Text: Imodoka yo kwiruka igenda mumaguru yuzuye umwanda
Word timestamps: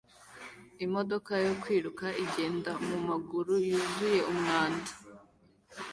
Imodoka 0.85 1.31
yo 1.45 1.53
kwiruka 1.61 2.05
igenda 2.23 2.71
mumaguru 2.87 3.53
yuzuye 3.67 4.19
umwanda 4.31 4.91